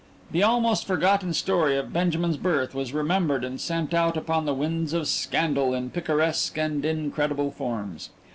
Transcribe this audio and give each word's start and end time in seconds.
The 0.31 0.41
almost 0.41 0.87
forgotten 0.87 1.31
story 1.35 1.77
of 1.77 1.93
Benjamin's 1.93 2.35
birth 2.37 2.73
was 2.73 2.91
remembered 2.91 3.43
and 3.43 3.61
sent 3.61 3.93
out 3.93 4.17
upon 4.17 4.45
the 4.45 4.53
winds 4.55 4.93
of 4.93 5.07
scandal 5.07 5.75
in 5.75 5.91
picaresque 5.91 6.57
and 6.57 6.83
incredible 6.83 7.51
forms. 7.51 8.09